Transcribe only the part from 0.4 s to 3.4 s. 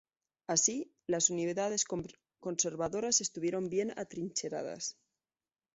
Así, las unidades conservadoras